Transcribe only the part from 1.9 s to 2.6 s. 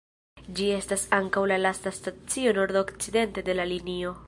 stacio